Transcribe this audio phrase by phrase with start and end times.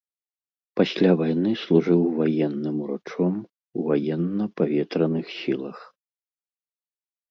[0.79, 5.77] Пасля вайны служыў ваенным урачом у ваенна-паветраных сілах.